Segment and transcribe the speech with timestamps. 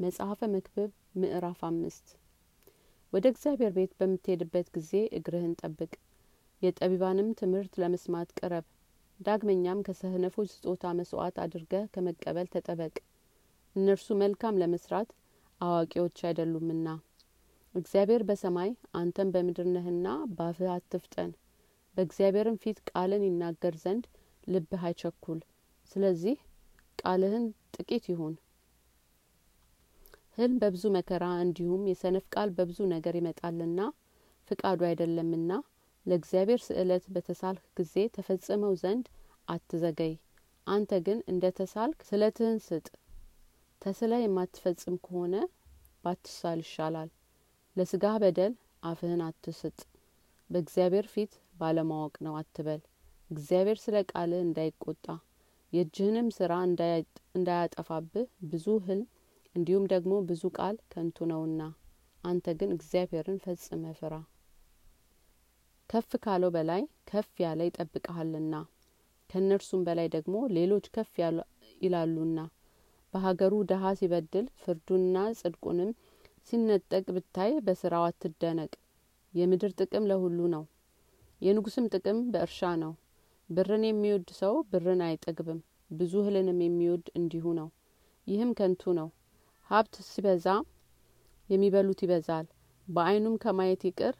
[0.00, 2.06] መጽሐፈ መክብብ ምዕራፍ አምስት።
[3.12, 5.90] ወደ እግዚአብሔር ቤት በምትሄድበት ጊዜ እግርህን ጠብቅ
[6.62, 8.66] የጠቢባንም ትምህርት ለመስማት ቅረብ
[9.20, 12.94] ዳግመኛም ከሰህነፎች ስጦታ መስዋዕት አድርገህ ከመቀበል ተጠበቅ።
[13.76, 15.10] እነርሱ መልካም ለመስራት
[15.60, 16.86] አዋቂዎች አይደሉምና።
[17.74, 20.06] እግዚአብሔር በሰማይ አንተም በምድር ነህና
[20.36, 21.32] ባፍህ አትፍጠን።
[21.94, 24.06] በእግዚአብሔርም ፊት ቃልን ይናገር ዘንድ
[24.46, 25.40] ልብህ አይቸኩል።
[25.90, 26.38] ስለዚህ
[26.98, 27.44] ቃልህን
[27.76, 28.34] ጥቂት ይሁን
[30.40, 33.80] ህልም በብዙ መከራ እንዲሁም የሰነፍ ቃል በብዙ ነገር ይመጣልና
[34.48, 35.50] ፍቃዱ አይደለምና።
[36.06, 39.06] ለእግዚአብሔር ስእለት በተሳልክ ጊዜ ተፈጽመው ዘንድ
[39.48, 40.14] አትዘገይ።
[40.66, 42.86] አንተ ግን እንደ ተሳልክ ስለትህን ስጥ።
[43.82, 45.34] ተስለ የማትፈጽም ከሆነ
[46.04, 47.10] ባትሳል ይሻላል።
[47.76, 48.54] ለስጋህ በደል
[48.84, 49.78] አፍህን አትስጥ።
[50.50, 52.82] በእግዚአብሔር ፊት ባለማወቅ ነው አትበል።
[53.30, 55.06] እግዚአብሔር ስለ ቃልህ እንዳይቆጣ
[55.72, 56.52] የእጅህንም ስራ
[57.34, 59.08] እንዳያጠፋብህ ብዙ ህልም
[59.54, 61.62] እንዲሁም ደግሞ ብዙ ቃል ከንቱ ነውና
[62.24, 64.14] አንተ ግን እግዚአብሔርን ፈጽመ ፍራ።
[65.90, 68.54] ከፍ ካለው በላይ ከፍ ያለ ይጠብቀሃልና
[69.30, 71.12] ከእነርሱም በላይ ደግሞ ሌሎች ከፍ
[71.80, 72.38] ይላሉና
[73.14, 75.90] በሀገሩ ደሀ ሲበድል ፍርዱንና ጽድቁንም
[76.48, 78.72] ሲነጠቅ ብታይ በስራው አትደነቅ።
[79.34, 80.62] የምድር ጥቅም ለሁሉ ነው።
[81.40, 82.92] የንጉስም ጥቅም በእርሻ ነው።
[83.50, 87.68] ብርን የሚወድ ሰው ብርን አይጠግብም። ብዙ እህልንም የሚወድ እንዲሁ ነው።
[88.26, 89.08] ይህም ከንቱ ነው
[89.70, 90.46] ሀብት ሲበዛ
[91.48, 92.46] የሚበሉት ይበዛል።
[92.88, 94.14] በአይኑም ከማየት ይቅር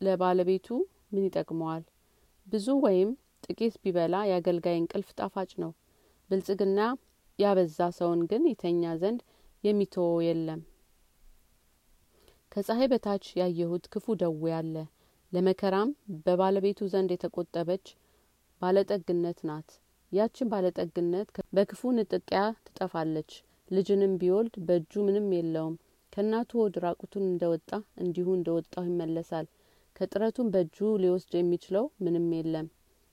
[0.00, 0.66] ለባለቤቱ
[1.12, 1.82] ምን ይጠቅመዋል?
[2.46, 3.10] ብዙ ወይም
[3.46, 5.72] ጥቂት ቢበላ የአገልጋይ እንቅልፍ ጣፋጭ ነው።
[6.30, 6.80] ብልጽግና
[7.38, 9.20] ያበዛ ሰውን ግን ይተኛ ዘንድ
[9.64, 10.60] የሚተወው የለም።
[12.52, 14.74] ከፀሐይ በታች ያየሁት ክፉ ደዌ አለ።
[15.32, 15.90] ለመከራም
[16.24, 17.86] በባለቤቱ ዘንድ የተቆጠበች
[18.62, 19.68] ባለጠግነት ናት።
[20.12, 23.30] ያችን ባለጠግነት በክፉ ንጥቂያ ትጠፋለች
[23.68, 25.74] ልጅንም ቢወልድ በእጁ ምንም የለውም።
[26.12, 27.70] ከእናቱ ሆድ ራቁቱን እንደወጣ
[28.02, 29.46] እንዲሁ እንደወጣው ይመለሳል።
[29.96, 32.66] ከጥረቱም በእጁ ሊወስድ የሚችለው ምንም የለም።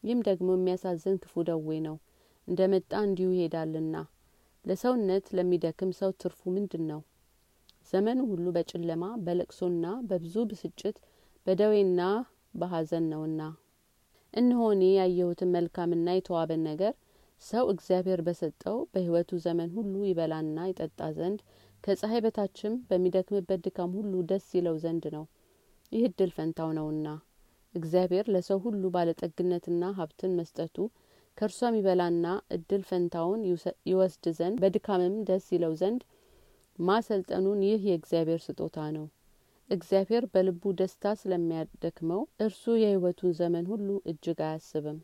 [0.03, 1.95] ይህም ደግሞ የሚያሳዝን ክፉ ደዌ ነው።
[2.47, 3.95] እንደ መጣ እንዲሁ ይሄዳልና።
[4.65, 7.01] ለሰውነት ለሚደክም ሰው ትርፉ ምንድን ነው
[7.93, 10.97] ዘመኑ ሁሉ በጨለማ በለቅሶና በብዙ ብስጭት
[11.45, 12.01] በደዌና
[12.53, 13.41] በሀዘን ነውና።
[14.33, 16.93] እነሆ እኔ ያየሁትን መልካምና የተዋበን ነገር
[17.43, 21.39] ሰው እግዚአብሔር በሰጠው በህይወቱ ዘመን ሁሉ ይበላና ይጠጣ ዘንድ
[21.83, 25.25] ከፀሐይ በታችም በሚደክምበት ድካም ሁሉ ደስ ይለው ዘንድ ነው።
[25.91, 27.07] ይህ እድል ፈንታው ነውና።
[27.75, 30.77] እግዚአብሔር ለሰው ሁሉ ባለጠግነትና ሀብትን መስጠቱ
[31.37, 33.41] ከእርሷም ይበላና እድል ፈንታውን
[33.89, 36.01] ይወስድ ዘንድ በድካምም ደስ ይለው ዘንድ
[36.79, 39.05] ማሰልጠኑን ይህ የእግዚአብሔር ስጦታ ነው።
[39.69, 44.99] እግዚአብሔር በልቡ ደስታ ስለሚያደክመው እርሱ የህይወቱን ዘመን ሁሉ እጅግ አያስብም